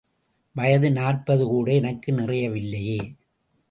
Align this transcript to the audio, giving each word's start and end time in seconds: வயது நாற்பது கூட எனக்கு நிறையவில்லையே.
வயது 0.55 0.91
நாற்பது 0.91 1.45
கூட 1.45 1.73
எனக்கு 1.73 2.11
நிறையவில்லையே. 2.11 2.99